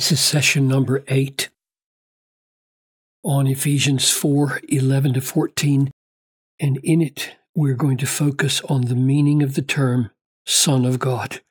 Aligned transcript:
This 0.00 0.12
is 0.12 0.20
session 0.20 0.66
number 0.66 1.04
eight 1.08 1.50
on 3.22 3.46
Ephesians 3.46 4.10
4 4.10 4.62
11 4.66 5.12
to 5.12 5.20
14. 5.20 5.90
And 6.58 6.80
in 6.82 7.02
it, 7.02 7.36
we're 7.54 7.74
going 7.74 7.98
to 7.98 8.06
focus 8.06 8.62
on 8.62 8.86
the 8.86 8.94
meaning 8.94 9.42
of 9.42 9.56
the 9.56 9.60
term 9.60 10.10
Son 10.46 10.86
of 10.86 11.00
God. 11.00 11.42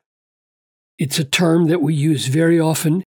It's 0.97 1.19
a 1.19 1.23
term 1.23 1.67
that 1.67 1.83
we 1.83 1.93
use 1.93 2.25
very 2.25 2.59
often 2.59 3.03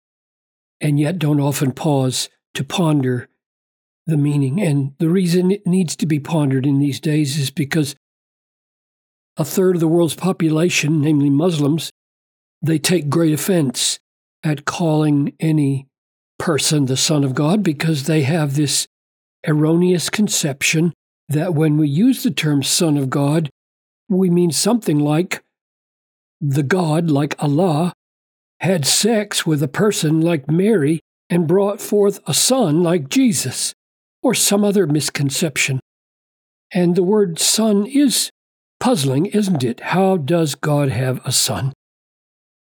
and 0.81 0.99
yet 0.99 1.17
don't 1.17 1.39
often 1.39 1.71
pause 1.71 2.27
to 2.55 2.65
ponder 2.65 3.29
the 4.05 4.17
meaning. 4.17 4.59
And 4.59 4.91
the 4.99 5.07
reason 5.07 5.51
it 5.51 5.65
needs 5.65 5.95
to 5.95 6.05
be 6.05 6.19
pondered 6.19 6.65
in 6.65 6.79
these 6.79 6.99
days 6.99 7.37
is 7.37 7.49
because 7.49 7.95
a 9.37 9.45
third 9.45 9.77
of 9.77 9.79
the 9.79 9.87
world's 9.87 10.15
population, 10.15 10.99
namely 10.99 11.29
Muslims, 11.29 11.91
they 12.61 12.77
take 12.77 13.07
great 13.07 13.33
offense 13.33 13.99
at 14.43 14.65
calling 14.65 15.33
any 15.39 15.87
person 16.37 16.85
the 16.85 16.97
Son 16.97 17.23
of 17.23 17.35
God 17.35 17.63
because 17.63 18.05
they 18.05 18.21
have 18.23 18.55
this 18.55 18.87
erroneous 19.47 20.09
conception 20.09 20.93
that 21.27 21.53
when 21.53 21.77
we 21.77 21.87
use 21.87 22.23
the 22.23 22.31
term 22.31 22.63
Son 22.63 22.97
of 22.97 23.09
God, 23.09 23.49
we 24.07 24.29
mean 24.29 24.51
something 24.51 24.99
like 24.99 25.43
the 26.41 26.63
God, 26.63 27.11
like 27.11 27.35
Allah, 27.39 27.93
had 28.61 28.85
sex 28.85 29.45
with 29.45 29.61
a 29.61 29.67
person 29.67 30.21
like 30.21 30.49
Mary 30.49 30.99
and 31.29 31.47
brought 31.47 31.79
forth 31.79 32.19
a 32.25 32.33
son 32.33 32.81
like 32.81 33.09
Jesus, 33.09 33.73
or 34.23 34.33
some 34.33 34.63
other 34.63 34.87
misconception. 34.87 35.79
And 36.73 36.95
the 36.95 37.03
word 37.03 37.39
son 37.39 37.85
is 37.85 38.29
puzzling, 38.79 39.27
isn't 39.27 39.63
it? 39.63 39.79
How 39.79 40.17
does 40.17 40.55
God 40.55 40.89
have 40.89 41.21
a 41.25 41.31
son? 41.31 41.73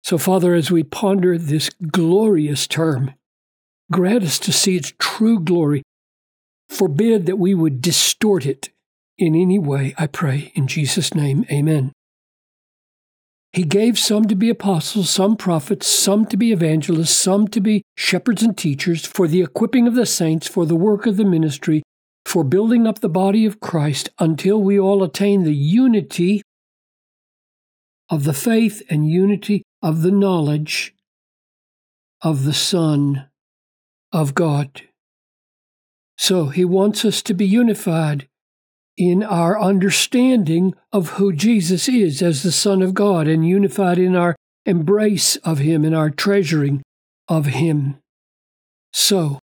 So, 0.08 0.16
Father, 0.16 0.54
as 0.54 0.70
we 0.70 0.84
ponder 0.84 1.36
this 1.36 1.68
glorious 1.68 2.66
term, 2.66 3.12
grant 3.92 4.24
us 4.24 4.38
to 4.38 4.54
see 4.54 4.74
its 4.74 4.94
true 4.98 5.38
glory. 5.38 5.82
Forbid 6.70 7.26
that 7.26 7.36
we 7.36 7.52
would 7.52 7.82
distort 7.82 8.46
it 8.46 8.70
in 9.18 9.34
any 9.34 9.58
way, 9.58 9.94
I 9.98 10.06
pray. 10.06 10.50
In 10.54 10.66
Jesus' 10.66 11.12
name, 11.12 11.44
amen. 11.52 11.92
He 13.52 13.64
gave 13.64 13.98
some 13.98 14.24
to 14.28 14.34
be 14.34 14.48
apostles, 14.48 15.10
some 15.10 15.36
prophets, 15.36 15.86
some 15.86 16.24
to 16.28 16.38
be 16.38 16.52
evangelists, 16.52 17.10
some 17.10 17.46
to 17.48 17.60
be 17.60 17.82
shepherds 17.94 18.42
and 18.42 18.56
teachers, 18.56 19.04
for 19.04 19.28
the 19.28 19.42
equipping 19.42 19.86
of 19.86 19.94
the 19.94 20.06
saints, 20.06 20.48
for 20.48 20.64
the 20.64 20.74
work 20.74 21.04
of 21.04 21.18
the 21.18 21.24
ministry, 21.26 21.82
for 22.24 22.44
building 22.44 22.86
up 22.86 23.00
the 23.00 23.10
body 23.10 23.44
of 23.44 23.60
Christ, 23.60 24.08
until 24.18 24.58
we 24.58 24.80
all 24.80 25.02
attain 25.02 25.44
the 25.44 25.54
unity 25.54 26.40
of 28.08 28.24
the 28.24 28.32
faith 28.32 28.80
and 28.88 29.06
unity 29.06 29.64
of 29.82 30.02
the 30.02 30.10
knowledge 30.10 30.94
of 32.22 32.44
the 32.44 32.54
Son 32.54 33.28
of 34.12 34.34
God. 34.34 34.82
So 36.16 36.46
he 36.46 36.64
wants 36.64 37.04
us 37.04 37.22
to 37.22 37.34
be 37.34 37.46
unified 37.46 38.28
in 38.96 39.22
our 39.22 39.58
understanding 39.58 40.74
of 40.92 41.10
who 41.10 41.32
Jesus 41.32 41.88
is 41.88 42.20
as 42.20 42.42
the 42.42 42.50
Son 42.50 42.82
of 42.82 42.94
God 42.94 43.28
and 43.28 43.48
unified 43.48 43.98
in 43.98 44.16
our 44.16 44.34
embrace 44.66 45.36
of 45.36 45.58
him 45.58 45.84
and 45.84 45.94
our 45.94 46.10
treasuring 46.10 46.82
of 47.28 47.46
him. 47.46 47.98
So, 48.92 49.38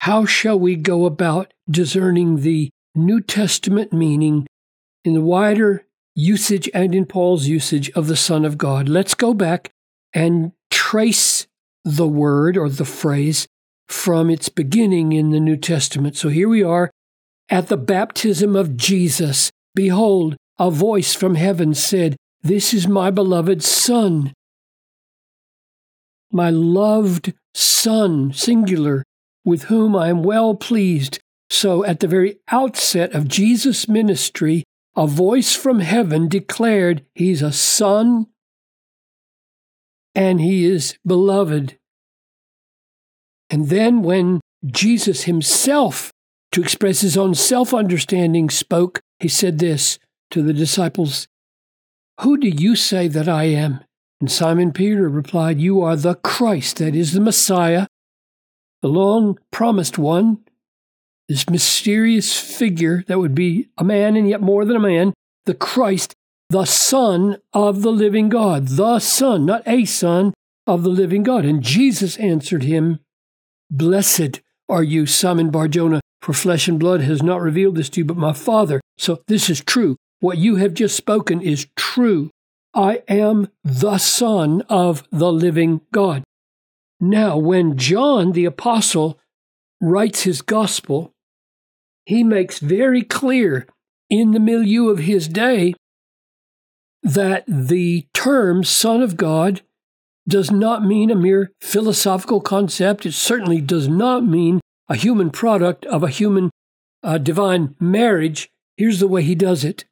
how 0.00 0.26
shall 0.26 0.58
we 0.58 0.74
go 0.74 1.06
about 1.06 1.52
discerning 1.70 2.40
the 2.40 2.70
New 2.94 3.20
Testament 3.20 3.92
meaning 3.92 4.46
in 5.04 5.14
the 5.14 5.20
wider 5.20 5.84
usage 6.14 6.68
and 6.74 6.94
in 6.94 7.06
Paul's 7.06 7.46
usage 7.46 7.90
of 7.90 8.08
the 8.08 8.16
Son 8.16 8.44
of 8.44 8.58
God? 8.58 8.88
Let's 8.88 9.14
go 9.14 9.32
back 9.32 9.70
and 10.16 10.52
trace 10.70 11.46
the 11.84 12.08
word 12.08 12.56
or 12.56 12.70
the 12.70 12.86
phrase 12.86 13.46
from 13.86 14.30
its 14.30 14.48
beginning 14.48 15.12
in 15.12 15.30
the 15.30 15.38
New 15.38 15.58
Testament. 15.58 16.16
So 16.16 16.30
here 16.30 16.48
we 16.48 16.62
are 16.62 16.90
at 17.50 17.68
the 17.68 17.76
baptism 17.76 18.56
of 18.56 18.78
Jesus. 18.78 19.50
Behold, 19.74 20.38
a 20.58 20.70
voice 20.70 21.12
from 21.12 21.34
heaven 21.34 21.74
said, 21.74 22.16
This 22.42 22.72
is 22.72 22.88
my 22.88 23.10
beloved 23.10 23.62
Son, 23.62 24.32
my 26.32 26.48
loved 26.48 27.34
Son, 27.54 28.32
singular, 28.32 29.04
with 29.44 29.64
whom 29.64 29.94
I 29.94 30.08
am 30.08 30.22
well 30.22 30.54
pleased. 30.54 31.20
So 31.50 31.84
at 31.84 32.00
the 32.00 32.08
very 32.08 32.38
outset 32.50 33.14
of 33.14 33.28
Jesus' 33.28 33.86
ministry, 33.86 34.64
a 34.96 35.06
voice 35.06 35.54
from 35.54 35.80
heaven 35.80 36.26
declared, 36.26 37.04
He's 37.14 37.42
a 37.42 37.52
Son 37.52 38.28
and 40.16 40.40
he 40.40 40.64
is 40.64 40.96
beloved. 41.06 41.76
And 43.50 43.68
then 43.68 44.02
when 44.02 44.40
Jesus 44.64 45.24
himself, 45.24 46.10
to 46.52 46.62
express 46.62 47.02
his 47.02 47.18
own 47.18 47.34
self 47.34 47.74
understanding, 47.74 48.48
spoke, 48.48 49.00
he 49.20 49.28
said 49.28 49.58
this 49.58 49.98
to 50.30 50.42
the 50.42 50.54
disciples 50.54 51.28
Who 52.22 52.38
do 52.38 52.48
you 52.48 52.74
say 52.74 53.06
that 53.08 53.28
I 53.28 53.44
am? 53.44 53.84
And 54.20 54.32
Simon 54.32 54.72
Peter 54.72 55.08
replied, 55.08 55.60
You 55.60 55.82
are 55.82 55.96
the 55.96 56.14
Christ, 56.14 56.78
that 56.78 56.96
is 56.96 57.12
the 57.12 57.20
Messiah, 57.20 57.86
the 58.80 58.88
long 58.88 59.38
promised 59.50 59.98
one, 59.98 60.38
this 61.28 61.50
mysterious 61.50 62.38
figure 62.38 63.04
that 63.06 63.18
would 63.18 63.34
be 63.34 63.68
a 63.76 63.84
man 63.84 64.16
and 64.16 64.28
yet 64.28 64.40
more 64.40 64.64
than 64.64 64.76
a 64.76 64.80
man, 64.80 65.12
the 65.44 65.54
Christ, 65.54 66.14
the 66.48 66.64
Son 66.64 67.38
of 67.52 67.82
the 67.82 67.90
living 67.90 68.28
God, 68.28 68.68
the 68.68 68.98
Son, 68.98 69.46
not 69.46 69.62
a 69.66 69.84
Son 69.84 70.32
of 70.66 70.82
the 70.82 70.90
living 70.90 71.22
God. 71.22 71.44
And 71.44 71.62
Jesus 71.62 72.16
answered 72.18 72.62
him, 72.62 73.00
Blessed 73.70 74.40
are 74.68 74.82
you, 74.82 75.06
Simon 75.06 75.50
Barjona, 75.50 76.00
for 76.20 76.32
flesh 76.32 76.68
and 76.68 76.78
blood 76.78 77.00
has 77.00 77.22
not 77.22 77.40
revealed 77.40 77.76
this 77.76 77.88
to 77.90 78.00
you, 78.00 78.04
but 78.04 78.16
my 78.16 78.32
Father. 78.32 78.80
So 78.98 79.22
this 79.26 79.50
is 79.50 79.60
true. 79.60 79.96
What 80.20 80.38
you 80.38 80.56
have 80.56 80.74
just 80.74 80.96
spoken 80.96 81.40
is 81.40 81.68
true. 81.76 82.30
I 82.74 83.02
am 83.08 83.48
the 83.64 83.98
Son 83.98 84.62
of 84.68 85.06
the 85.10 85.32
living 85.32 85.80
God. 85.92 86.24
Now, 87.00 87.36
when 87.36 87.76
John 87.76 88.32
the 88.32 88.44
Apostle 88.44 89.18
writes 89.80 90.22
his 90.22 90.42
gospel, 90.42 91.12
he 92.06 92.22
makes 92.22 92.58
very 92.58 93.02
clear 93.02 93.66
in 94.08 94.30
the 94.30 94.40
milieu 94.40 94.88
of 94.88 95.00
his 95.00 95.28
day 95.28 95.74
that 97.06 97.44
the 97.46 98.04
term 98.12 98.64
Son 98.64 99.00
of 99.00 99.16
God 99.16 99.60
does 100.28 100.50
not 100.50 100.84
mean 100.84 101.08
a 101.08 101.14
mere 101.14 101.52
philosophical 101.60 102.40
concept. 102.40 103.06
It 103.06 103.12
certainly 103.12 103.60
does 103.60 103.86
not 103.86 104.26
mean 104.26 104.60
a 104.88 104.96
human 104.96 105.30
product 105.30 105.86
of 105.86 106.02
a 106.02 106.08
human 106.08 106.50
uh, 107.04 107.18
divine 107.18 107.76
marriage. 107.78 108.50
Here's 108.76 108.98
the 108.98 109.06
way 109.06 109.22
he 109.22 109.36
does 109.36 109.62
it 109.62 109.84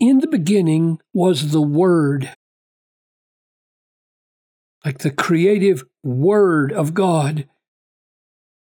In 0.00 0.20
the 0.20 0.26
beginning 0.26 0.98
was 1.12 1.52
the 1.52 1.60
Word, 1.60 2.32
like 4.82 4.98
the 4.98 5.10
creative 5.10 5.84
Word 6.02 6.72
of 6.72 6.94
God. 6.94 7.46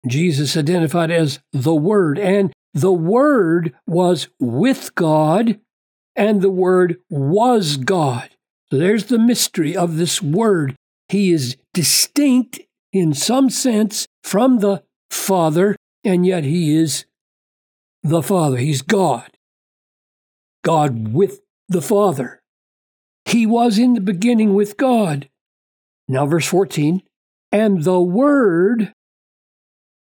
Jesus 0.06 0.58
identified 0.58 1.10
as 1.10 1.40
the 1.54 1.74
Word, 1.74 2.20
and 2.20 2.52
the 2.74 2.92
Word 2.92 3.74
was 3.88 4.28
with 4.42 4.94
God 4.96 5.62
and 6.16 6.42
the 6.42 6.50
Word 6.50 6.98
was 7.10 7.78
God. 7.78 8.30
So 8.70 8.78
there's 8.78 9.06
the 9.06 9.20
mystery 9.20 9.76
of 9.76 9.98
this 9.98 10.22
Word. 10.22 10.76
He 11.10 11.32
is 11.32 11.58
distinct 11.74 12.60
in 12.92 13.14
some 13.14 13.50
sense 13.50 14.08
from 14.24 14.60
the 14.60 14.84
Father, 15.12 15.76
and 16.04 16.26
yet 16.26 16.44
He 16.44 16.76
is 16.76 17.06
the 18.04 18.24
Father. 18.24 18.58
He's 18.58 18.82
God. 18.82 19.30
God 20.64 21.14
with 21.14 21.42
the 21.68 21.82
Father. 21.82 22.40
He 23.26 23.46
was 23.46 23.78
in 23.78 23.94
the 23.94 24.02
beginning 24.02 24.54
with 24.54 24.78
God. 24.78 25.30
Now, 26.08 26.26
verse 26.26 26.48
14, 26.48 27.02
and 27.52 27.84
the 27.84 28.00
Word, 28.00 28.94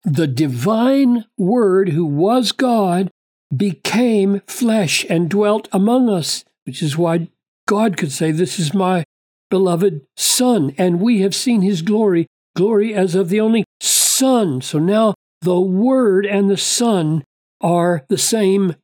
the 0.03 0.27
divine 0.27 1.25
Word 1.37 1.89
who 1.89 2.05
was 2.05 2.51
God, 2.51 3.11
became 3.55 4.41
flesh 4.47 5.05
and 5.09 5.29
dwelt 5.29 5.67
among 5.71 6.09
us, 6.09 6.43
which 6.65 6.81
is 6.81 6.97
why 6.97 7.29
God 7.67 7.97
could 7.97 8.11
say, 8.11 8.31
This 8.31 8.59
is 8.59 8.73
my 8.73 9.03
beloved 9.49 10.01
Son, 10.17 10.73
and 10.77 10.99
we 10.99 11.21
have 11.21 11.35
seen 11.35 11.61
his 11.61 11.81
glory, 11.81 12.27
glory 12.55 12.93
as 12.93 13.15
of 13.15 13.29
the 13.29 13.39
only 13.39 13.63
Son. 13.79 14.61
So 14.61 14.79
now 14.79 15.13
the 15.41 15.59
Word 15.59 16.25
and 16.25 16.49
the 16.49 16.57
Son 16.57 17.23
are 17.61 18.03
the 18.09 18.17
same 18.17 18.75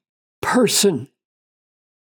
person. 0.42 1.10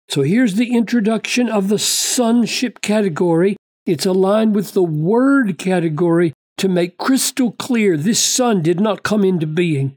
So 0.08 0.22
here's 0.22 0.54
the 0.54 0.74
introduction 0.74 1.48
of 1.48 1.68
the 1.68 1.78
sonship 1.78 2.80
category. 2.80 3.56
It's 3.86 4.06
aligned 4.06 4.54
with 4.54 4.74
the 4.74 4.82
word 4.82 5.58
category 5.58 6.34
to 6.58 6.68
make 6.68 6.98
crystal 6.98 7.52
clear 7.52 7.96
this 7.96 8.20
son 8.20 8.62
did 8.62 8.78
not 8.78 9.02
come 9.02 9.24
into 9.24 9.46
being. 9.46 9.96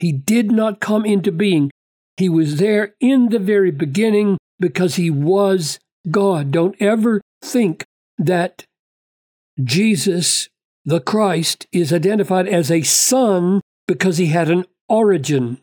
He 0.00 0.12
did 0.12 0.50
not 0.50 0.80
come 0.80 1.06
into 1.06 1.30
being. 1.30 1.70
He 2.16 2.28
was 2.28 2.56
there 2.56 2.94
in 3.00 3.28
the 3.28 3.38
very 3.38 3.70
beginning 3.70 4.38
because 4.58 4.96
he 4.96 5.10
was 5.10 5.78
God. 6.10 6.50
Don't 6.50 6.76
ever 6.80 7.20
think 7.42 7.84
that 8.18 8.64
Jesus 9.62 10.48
the 10.84 11.00
Christ, 11.00 11.66
is 11.72 11.92
identified 11.92 12.48
as 12.48 12.70
a 12.70 12.82
son 12.82 13.60
because 13.86 14.18
he 14.18 14.26
had 14.26 14.50
an 14.50 14.64
origin, 14.88 15.58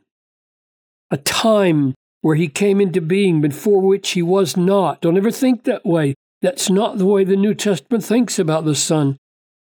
a 1.12 1.18
time 1.18 1.96
where 2.22 2.36
he 2.36 2.48
came 2.48 2.80
into 2.80 3.02
being 3.02 3.42
before 3.42 3.82
which 3.82 4.12
he 4.12 4.22
was 4.22 4.56
not. 4.56 5.02
Don't 5.02 5.18
ever 5.18 5.32
think 5.32 5.64
that 5.64 5.86
way. 5.86 6.16
That's 6.42 6.70
not 6.70 6.98
the 6.98 7.06
way 7.06 7.24
the 7.24 7.36
New 7.36 7.54
Testament 7.54 8.04
thinks 8.04 8.38
about 8.38 8.66
the 8.66 8.76
Son 8.76 9.18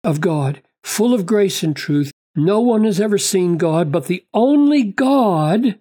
of 0.04 0.20
God, 0.20 0.62
full 0.84 1.12
of 1.12 1.26
grace 1.26 1.62
and 1.62 1.74
truth. 1.74 2.12
No 2.34 2.60
one 2.60 2.84
has 2.84 3.00
ever 3.00 3.18
seen 3.18 3.56
God, 3.56 3.90
but 3.90 4.06
the 4.06 4.24
only 4.32 4.84
God 4.84 5.78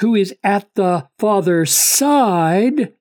who 0.00 0.14
is 0.14 0.34
at 0.42 0.68
the 0.74 1.08
Father's 1.18 1.72
side. 1.72 2.94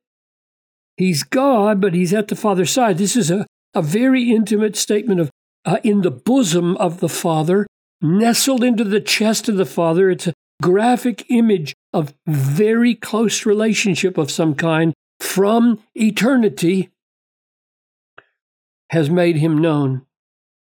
He's 0.97 1.23
God, 1.23 1.79
but 1.79 1.94
he's 1.94 2.13
at 2.13 2.27
the 2.27 2.35
Father's 2.35 2.71
side. 2.71 2.97
This 2.97 3.15
is 3.15 3.31
a, 3.31 3.45
a 3.73 3.81
very 3.81 4.31
intimate 4.31 4.75
statement 4.75 5.21
of 5.21 5.29
uh, 5.65 5.77
in 5.83 6.01
the 6.01 6.11
bosom 6.11 6.75
of 6.77 7.00
the 7.00 7.09
Father, 7.09 7.67
nestled 8.01 8.63
into 8.63 8.83
the 8.83 9.01
chest 9.01 9.47
of 9.50 9.55
the 9.55 9.65
Father. 9.65 10.09
It's 10.09 10.27
a 10.27 10.33
graphic 10.62 11.25
image 11.29 11.73
of 11.94 12.13
very 12.27 12.95
close 12.95 13.45
relationship 13.45 14.17
of 14.17 14.31
some 14.31 14.55
kind 14.55 14.94
from 15.19 15.81
eternity 15.95 16.89
has 18.89 19.09
made 19.09 19.38
him 19.38 19.57
known. 19.57 20.05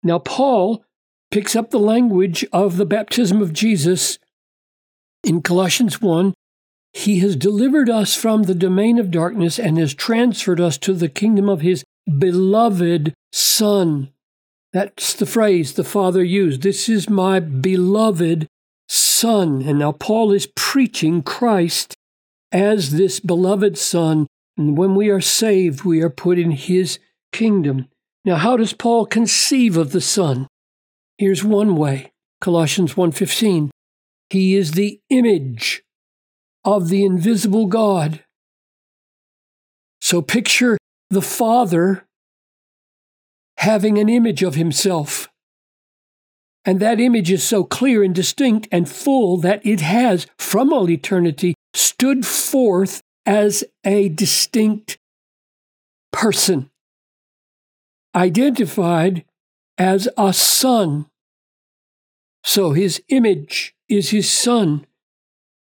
Now, 0.03 0.19
Paul 0.19 0.83
picks 1.31 1.55
up 1.55 1.71
the 1.71 1.79
language 1.79 2.45
of 2.51 2.77
the 2.77 2.85
baptism 2.85 3.41
of 3.41 3.53
Jesus 3.53 4.19
in 5.23 5.41
Colossians 5.41 6.01
1. 6.01 6.33
He 6.91 7.19
has 7.19 7.35
delivered 7.35 7.89
us 7.89 8.15
from 8.15 8.43
the 8.43 8.53
domain 8.53 8.99
of 8.99 9.09
darkness 9.09 9.57
and 9.57 9.77
has 9.77 9.95
transferred 9.95 10.59
us 10.59 10.77
to 10.79 10.93
the 10.93 11.09
kingdom 11.09 11.49
of 11.49 11.61
his 11.61 11.83
beloved 12.05 13.13
Son. 13.31 14.09
That's 14.73 15.13
the 15.13 15.25
phrase 15.25 15.73
the 15.73 15.83
Father 15.83 16.23
used. 16.23 16.61
This 16.61 16.89
is 16.89 17.09
my 17.09 17.39
beloved 17.39 18.47
Son. 18.87 19.61
And 19.61 19.79
now 19.79 19.93
Paul 19.93 20.31
is 20.31 20.47
preaching 20.55 21.23
Christ 21.23 21.95
as 22.51 22.91
this 22.91 23.19
beloved 23.19 23.77
Son. 23.77 24.27
And 24.57 24.77
when 24.77 24.95
we 24.95 25.09
are 25.09 25.21
saved, 25.21 25.83
we 25.83 26.01
are 26.01 26.09
put 26.09 26.37
in 26.37 26.51
his 26.51 26.99
kingdom. 27.31 27.87
Now, 28.25 28.35
how 28.37 28.55
does 28.55 28.73
Paul 28.73 29.05
conceive 29.05 29.75
of 29.75 29.91
the 29.91 30.01
Son? 30.01 30.47
Here's 31.17 31.43
one 31.43 31.75
way. 31.75 32.11
Colossians 32.39 32.95
1:15. 32.95 33.69
He 34.29 34.55
is 34.55 34.71
the 34.71 34.99
image 35.09 35.83
of 36.63 36.89
the 36.89 37.03
invisible 37.03 37.67
God. 37.67 38.23
So 40.01 40.21
picture 40.21 40.77
the 41.09 41.21
Father 41.21 42.05
having 43.57 43.97
an 43.97 44.09
image 44.09 44.41
of 44.41 44.55
himself. 44.55 45.29
And 46.65 46.79
that 46.79 46.99
image 46.99 47.29
is 47.29 47.43
so 47.43 47.65
clear 47.65 48.03
and 48.03 48.15
distinct 48.15 48.67
and 48.71 48.89
full 48.89 49.37
that 49.37 49.65
it 49.65 49.81
has, 49.81 50.27
from 50.37 50.71
all 50.71 50.89
eternity, 50.89 51.55
stood 51.73 52.25
forth 52.25 53.01
as 53.25 53.65
a 53.83 54.09
distinct 54.09 54.97
person 56.11 56.69
identified 58.15 59.25
as 59.77 60.07
a 60.17 60.33
son. 60.33 61.07
So 62.43 62.71
his 62.71 63.01
image 63.09 63.75
is 63.89 64.09
his 64.09 64.29
son. 64.29 64.85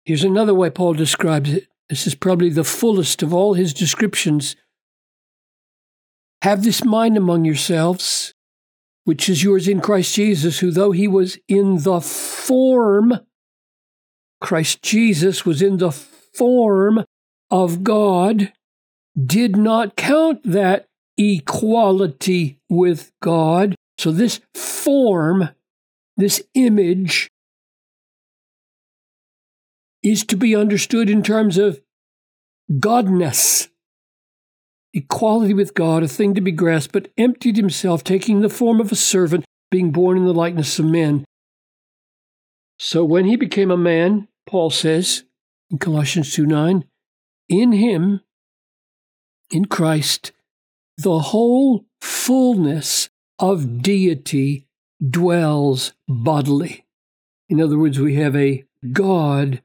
Here's 0.05 0.25
another 0.25 0.55
way 0.55 0.70
Paul 0.70 0.94
describes 0.94 1.52
it. 1.52 1.69
This 1.88 2.06
is 2.06 2.14
probably 2.14 2.50
the 2.50 2.64
fullest 2.64 3.23
of 3.23 3.32
all 3.32 3.55
his 3.55 3.73
descriptions. 3.73 4.56
Have 6.43 6.62
this 6.62 6.85
mind 6.85 7.17
among 7.17 7.44
yourselves, 7.44 8.35
which 9.05 9.29
is 9.29 9.43
yours 9.43 9.69
in 9.69 9.81
Christ 9.81 10.14
Jesus, 10.14 10.58
who, 10.58 10.70
though 10.70 10.93
he 10.93 11.08
was 11.08 11.38
in 11.49 11.82
the 11.82 12.00
form, 12.00 13.20
Christ 14.41 14.82
Jesus 14.82 15.46
was 15.46 15.62
in 15.62 15.79
the 15.79 15.93
form 15.93 17.05
of 17.50 17.85
God, 17.85 18.52
did 19.19 19.56
not 19.56 19.96
count 19.96 20.41
that 20.44 20.87
equality 21.17 22.59
with 22.69 23.13
God. 23.23 23.75
So, 23.99 24.11
this 24.11 24.41
form, 24.55 25.51
this 26.17 26.43
image, 26.55 27.31
is 30.03 30.25
to 30.27 30.37
be 30.37 30.55
understood 30.55 31.09
in 31.09 31.23
terms 31.23 31.57
of 31.59 31.81
godness. 32.71 33.69
Equality 34.93 35.55
with 35.55 35.75
God, 35.75 36.03
a 36.03 36.09
thing 36.09 36.35
to 36.35 36.41
be 36.41 36.53
grasped, 36.53 36.93
but 36.93 37.09
emptied 37.19 37.57
himself, 37.57 38.05
taking 38.05 38.41
the 38.41 38.49
form 38.49 38.81
of 38.81 38.93
a 38.93 38.97
servant, 38.97 39.45
being 39.71 39.91
born 39.91 40.17
in 40.17 40.25
the 40.25 40.35
likeness 40.35 40.79
of 40.79 40.85
men. 40.85 41.25
So 42.79 43.05
when 43.05 43.25
he 43.25 43.37
became 43.37 43.71
a 43.71 43.77
man, 43.77 44.29
Paul 44.47 44.71
says 44.71 45.25
in 45.71 45.79
Colossians 45.79 46.33
2 46.35 46.47
9, 46.47 46.85
in 47.49 47.73
him, 47.73 48.21
in 49.51 49.65
Christ, 49.65 50.33
the 50.96 51.19
whole 51.19 51.85
fullness 52.00 53.08
of 53.38 53.82
deity 53.82 54.67
dwells 55.11 55.93
bodily. 56.08 56.85
In 57.49 57.61
other 57.61 57.79
words, 57.79 57.99
we 57.99 58.14
have 58.14 58.37
a 58.37 58.64
God 58.93 59.62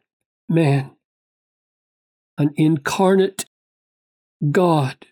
man, 0.47 0.91
an 2.37 2.51
incarnate 2.55 3.45
God, 4.51 5.05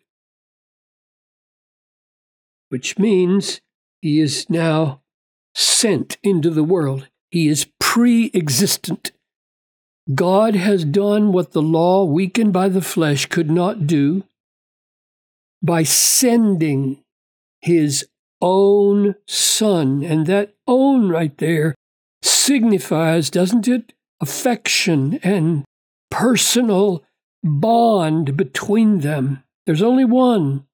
which 2.70 2.98
means 2.98 3.62
he 4.02 4.20
is 4.20 4.50
now 4.50 5.02
sent 5.54 6.18
into 6.24 6.50
the 6.50 6.64
world. 6.64 7.08
He 7.30 7.48
is 7.48 7.68
pre 7.80 8.32
existent. 8.34 9.12
God 10.14 10.56
has 10.56 10.86
done 10.86 11.34
what 11.34 11.52
the 11.52 11.62
law, 11.62 12.06
weakened 12.06 12.54
by 12.54 12.70
the 12.70 12.82
flesh, 12.82 13.26
could 13.26 13.52
not 13.52 13.86
do 13.88 14.24
by 15.62 15.84
sending 15.84 17.04
his 17.62 18.08
own 18.42 19.16
son. 19.28 20.04
And 20.04 20.28
that 20.28 20.56
own 20.68 21.10
right 21.10 21.38
there 21.38 21.76
signifies, 22.22 23.30
doesn't 23.30 23.68
it, 23.68 23.94
affection 24.22 25.20
and 25.24 25.66
personal 26.10 27.04
bond 27.44 28.38
between 28.38 29.00
them. 29.00 29.44
There's 29.66 29.82
only 29.82 30.06
one, 30.06 30.66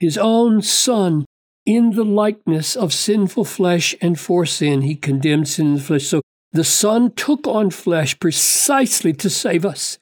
his 0.00 0.16
own 0.16 0.62
son, 0.62 1.26
in 1.66 1.90
the 1.90 2.04
likeness 2.04 2.76
of 2.76 2.92
sinful 2.92 3.44
flesh 3.44 3.94
and 4.00 4.18
for 4.18 4.44
sin. 4.44 4.82
He 4.82 4.94
condemned 4.94 5.48
sin 5.48 5.68
in 5.68 5.74
the 5.74 5.80
flesh. 5.80 6.04
So 6.06 6.20
the 6.52 6.64
Son 6.64 7.10
took 7.12 7.46
on 7.46 7.70
flesh 7.70 8.18
precisely 8.18 9.12
to 9.14 9.30
save 9.30 9.64
us. 9.64 9.98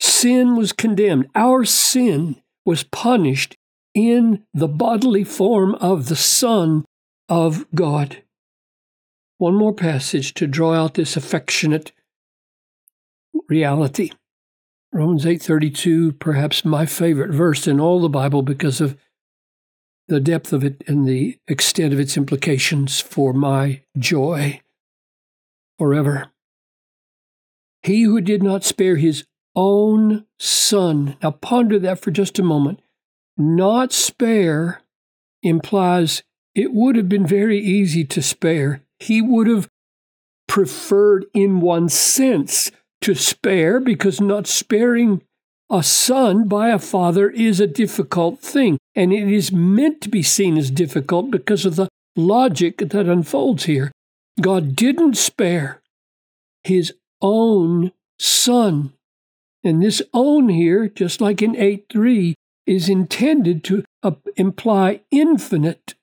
Sin 0.00 0.54
was 0.54 0.72
condemned. 0.72 1.28
Our 1.34 1.64
sin 1.64 2.36
was 2.64 2.82
punished 2.82 3.56
in 3.94 4.44
the 4.52 4.68
bodily 4.68 5.24
form 5.24 5.74
of 5.76 6.08
the 6.08 6.16
Son 6.16 6.84
of 7.28 7.66
God. 7.74 8.22
One 9.38 9.54
more 9.54 9.74
passage 9.74 10.34
to 10.34 10.46
draw 10.46 10.74
out 10.74 10.94
this 10.94 11.16
affectionate 11.16 11.92
reality. 13.48 14.10
Romans 14.92 15.26
8:32, 15.26 16.12
perhaps 16.12 16.64
my 16.64 16.86
favorite 16.86 17.32
verse 17.32 17.66
in 17.66 17.80
all 17.80 18.00
the 18.00 18.08
Bible 18.08 18.42
because 18.42 18.80
of 18.80 18.96
the 20.06 20.20
depth 20.20 20.52
of 20.52 20.62
it 20.62 20.84
and 20.86 21.06
the 21.06 21.38
extent 21.48 21.92
of 21.92 21.98
its 21.98 22.16
implications 22.16 23.00
for 23.00 23.32
my 23.32 23.82
joy 23.98 24.60
forever. 25.78 26.30
He 27.82 28.02
who 28.02 28.20
did 28.20 28.42
not 28.42 28.64
spare 28.64 28.96
his 28.96 29.24
own 29.56 30.26
son. 30.38 31.16
Now 31.22 31.32
ponder 31.32 31.78
that 31.78 32.00
for 32.00 32.10
just 32.10 32.38
a 32.38 32.42
moment. 32.42 32.80
Not 33.36 33.92
spare 33.92 34.82
implies 35.42 36.22
it 36.54 36.72
would 36.72 36.96
have 36.96 37.08
been 37.08 37.26
very 37.26 37.58
easy 37.58 38.04
to 38.04 38.22
spare. 38.22 38.82
He 38.98 39.20
would 39.20 39.48
have 39.48 39.68
preferred, 40.46 41.26
in 41.34 41.60
one 41.60 41.88
sense, 41.88 42.70
to 43.00 43.14
spare 43.14 43.80
because 43.80 44.20
not 44.20 44.46
sparing 44.46 45.22
a 45.70 45.82
son 45.82 46.46
by 46.46 46.68
a 46.68 46.78
father 46.78 47.28
is 47.30 47.60
a 47.60 47.66
difficult 47.66 48.40
thing. 48.40 48.78
And 48.94 49.12
it 49.12 49.28
is 49.28 49.52
meant 49.52 50.00
to 50.02 50.08
be 50.08 50.22
seen 50.22 50.56
as 50.56 50.70
difficult 50.70 51.30
because 51.30 51.66
of 51.66 51.76
the 51.76 51.88
logic 52.16 52.78
that 52.78 53.06
unfolds 53.06 53.64
here. 53.64 53.90
God 54.40 54.76
didn't 54.76 55.16
spare 55.16 55.82
his 56.62 56.94
own 57.20 57.92
son. 58.18 58.93
And 59.64 59.82
this 59.82 60.02
own 60.12 60.50
here, 60.50 60.88
just 60.88 61.22
like 61.22 61.40
in 61.40 61.56
8 61.56 61.86
3, 61.90 62.34
is 62.66 62.88
intended 62.88 63.64
to 63.64 63.84
uh, 64.02 64.12
imply 64.36 65.00
infinite 65.10 65.94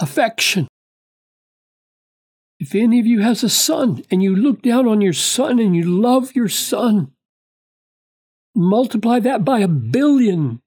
affection. 0.00 0.68
If 2.60 2.74
any 2.74 3.00
of 3.00 3.06
you 3.06 3.20
has 3.20 3.42
a 3.42 3.48
son 3.48 4.04
and 4.10 4.22
you 4.22 4.36
look 4.36 4.62
down 4.62 4.86
on 4.86 5.00
your 5.00 5.12
son 5.12 5.58
and 5.58 5.74
you 5.74 5.82
love 5.82 6.36
your 6.36 6.48
son, 6.48 7.12
multiply 8.54 9.18
that 9.20 9.44
by 9.44 9.60
a 9.60 9.68
billion. 9.68 10.60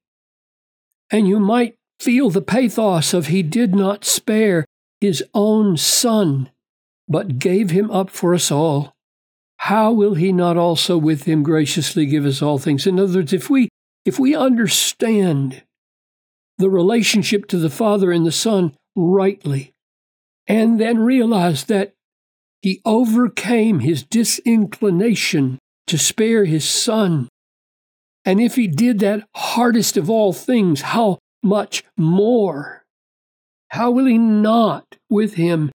And 1.10 1.28
you 1.28 1.38
might 1.38 1.76
feel 2.00 2.30
the 2.30 2.42
pathos 2.42 3.14
of 3.14 3.28
He 3.28 3.42
did 3.42 3.74
not 3.74 4.04
spare 4.04 4.64
His 5.00 5.22
own 5.32 5.76
Son, 5.76 6.50
but 7.08 7.38
gave 7.38 7.70
Him 7.70 7.90
up 7.90 8.10
for 8.10 8.34
us 8.34 8.50
all. 8.50 8.93
How 9.64 9.92
will 9.92 10.14
He 10.14 10.30
not 10.30 10.56
also 10.56 10.98
with 10.98 11.24
Him 11.24 11.42
graciously 11.42 12.04
give 12.04 12.26
us 12.26 12.42
all 12.42 12.58
things? 12.58 12.86
In 12.86 13.00
other 13.00 13.20
words, 13.20 13.32
if 13.32 13.48
we 13.48 13.68
if 14.04 14.18
we 14.18 14.34
understand 14.34 15.62
the 16.58 16.68
relationship 16.68 17.46
to 17.48 17.56
the 17.56 17.70
Father 17.70 18.12
and 18.12 18.26
the 18.26 18.32
Son 18.32 18.74
rightly, 18.94 19.72
and 20.46 20.78
then 20.78 20.98
realize 20.98 21.64
that 21.64 21.94
he 22.60 22.80
overcame 22.84 23.80
his 23.80 24.02
disinclination 24.02 25.58
to 25.86 25.98
spare 25.98 26.44
his 26.44 26.68
son. 26.68 27.28
And 28.24 28.40
if 28.40 28.56
he 28.56 28.66
did 28.66 28.98
that 29.00 29.26
hardest 29.34 29.96
of 29.96 30.08
all 30.08 30.32
things, 30.32 30.80
how 30.80 31.18
much 31.42 31.84
more? 31.96 32.84
How 33.68 33.90
will 33.90 34.06
he 34.06 34.18
not 34.18 34.84
with 35.10 35.34
him 35.34 35.72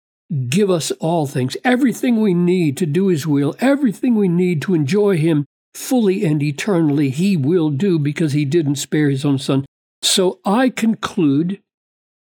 give 0.49 0.71
us 0.71 0.91
all 0.93 1.27
things, 1.27 1.57
everything 1.65 2.21
we 2.21 2.35
need 2.35 2.77
to 2.77 2.87
do 2.87 3.09
his 3.09 3.27
will, 3.27 3.55
everything 3.61 4.15
we 4.15 4.29
need 4.29 4.61
to 4.63 4.75
enjoy 4.75 5.17
him 5.17 5.47
fully 5.75 6.25
and 6.25 6.43
eternally, 6.43 7.11
he 7.11 7.37
will 7.37 7.71
do 7.71 7.99
because 7.99 8.33
he 8.33 8.45
didn't 8.45 8.77
spare 8.77 9.09
his 9.09 9.25
own 9.25 9.39
son. 9.39 9.65
So 10.03 10.39
I 10.45 10.69
conclude 10.69 11.61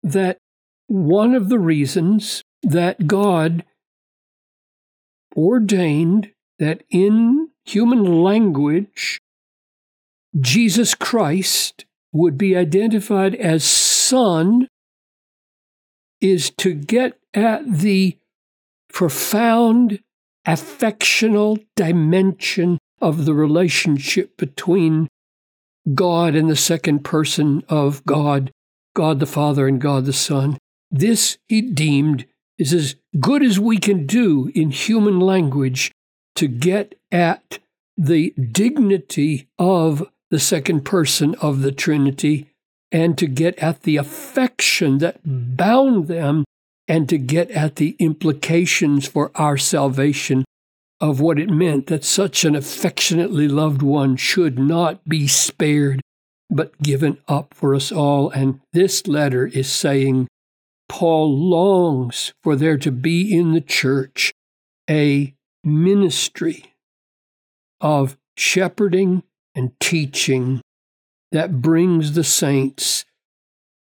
that 0.03 0.37
one 0.87 1.33
of 1.33 1.49
the 1.49 1.59
reasons 1.59 2.43
that 2.63 3.07
God 3.07 3.63
ordained 5.35 6.31
that 6.59 6.83
in 6.89 7.49
human 7.65 8.23
language, 8.23 9.19
Jesus 10.39 10.95
Christ 10.95 11.85
would 12.11 12.37
be 12.37 12.55
identified 12.55 13.35
as 13.35 13.63
Son 13.63 14.67
is 16.19 16.49
to 16.57 16.73
get 16.73 17.19
at 17.37 17.71
the 17.71 18.17
profound 18.91 19.99
affectional 20.45 21.59
dimension 21.75 22.79
of 22.99 23.25
the 23.25 23.33
relationship 23.33 24.35
between 24.37 25.07
God 25.93 26.33
and 26.33 26.49
the 26.49 26.55
second 26.55 27.03
person 27.03 27.63
of 27.69 28.03
God, 28.05 28.51
God 28.95 29.19
the 29.19 29.27
Father 29.27 29.67
and 29.67 29.79
God 29.79 30.05
the 30.05 30.13
Son. 30.13 30.57
This 30.89 31.37
he 31.47 31.61
deemed 31.61 32.25
is 32.57 32.73
as 32.73 32.95
good 33.19 33.43
as 33.43 33.59
we 33.59 33.77
can 33.77 34.07
do 34.07 34.51
in 34.55 34.71
human 34.71 35.19
language 35.19 35.91
to 36.35 36.47
get 36.47 36.95
at 37.11 37.59
the 37.95 38.31
dignity 38.31 39.47
of 39.59 40.09
the 40.31 40.39
second 40.39 40.85
person 40.85 41.35
of 41.35 41.61
the 41.61 41.71
Trinity 41.71 42.47
and 42.91 43.15
to 43.17 43.27
get 43.27 43.57
at 43.59 43.83
the 43.83 43.97
affection 43.97 44.97
that 44.97 45.19
bound 45.23 46.07
them 46.07 46.45
and 46.87 47.09
to 47.09 47.17
get 47.17 47.51
at 47.51 47.75
the 47.75 47.95
implications 47.99 49.07
for 49.07 49.31
our 49.35 49.57
salvation 49.57 50.45
of 50.99 51.19
what 51.19 51.37
it 51.37 51.49
meant 51.49 51.87
that 51.87 52.03
such 52.03 52.43
an 52.45 52.55
affectionately 52.55 53.47
loved 53.47 53.81
one 53.81 54.15
should 54.15 54.57
not 54.57 55.07
be 55.07 55.27
spared 55.27 56.01
but 56.49 56.81
given 56.81 57.17
up 57.27 57.53
for 57.53 57.75
us 57.75 57.91
all. 57.91 58.29
And 58.29 58.61
this 58.73 59.05
letter 59.05 59.47
is 59.47 59.71
saying 59.71 60.27
Paul 60.89 61.37
longs 61.37 62.33
for 62.41 62.55
there 62.55 62.77
to 62.77 62.91
be 62.91 63.37
in 63.37 63.51
the 63.51 63.61
church 63.61 64.33
a 64.89 65.35
ministry 65.63 66.73
of 67.81 68.17
shepherding 68.37 69.23
and 69.53 69.77
teaching 69.79 70.61
that 71.31 71.61
brings 71.61 72.13
the 72.13 72.23
saints 72.23 73.03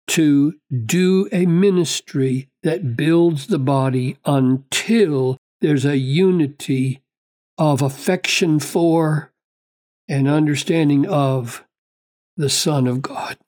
to 0.08 0.54
do 0.84 1.28
a 1.32 1.46
ministry 1.46 2.48
that 2.66 2.96
builds 2.96 3.46
the 3.46 3.60
body 3.60 4.16
until 4.24 5.36
there's 5.60 5.84
a 5.84 5.96
unity 5.96 7.00
of 7.56 7.80
affection 7.80 8.58
for 8.58 9.32
and 10.08 10.26
understanding 10.26 11.06
of 11.06 11.64
the 12.36 12.50
Son 12.50 12.88
of 12.88 13.02
God. 13.02 13.38